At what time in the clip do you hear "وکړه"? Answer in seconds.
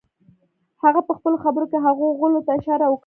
2.87-2.99